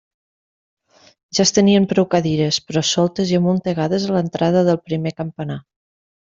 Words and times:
Ja 1.39 1.43
es 1.47 1.51
tenien 1.57 1.85
prou 1.91 2.07
cadires, 2.15 2.59
però 2.71 2.83
soltes 2.93 3.35
i 3.35 3.39
amuntegades 3.43 4.09
a 4.09 4.19
l'entrada 4.19 4.67
del 4.73 4.85
primer 4.91 5.17
campanar. 5.23 5.63